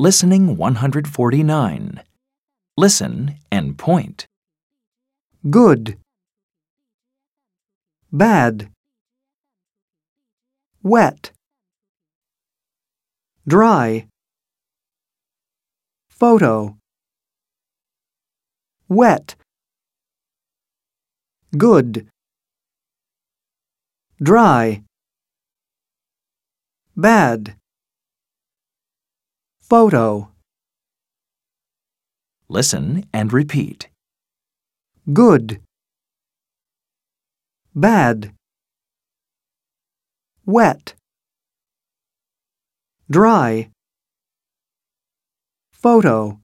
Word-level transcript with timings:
Listening 0.00 0.56
149. 0.56 2.00
Listen 2.78 3.36
and 3.52 3.76
point. 3.76 4.24
good, 5.50 5.98
bad, 8.10 8.70
wet, 10.82 11.32
dry, 13.46 14.06
photo, 16.08 16.78
wet, 18.88 19.36
good, 21.58 22.06
dry, 24.22 24.82
bad, 26.96 27.59
photo, 29.70 30.28
Listen 32.48 33.06
and 33.14 33.32
repeat. 33.32 33.88
good, 35.12 35.60
bad, 37.72 38.32
wet, 40.44 40.94
dry, 43.08 43.70
photo, 45.70 46.39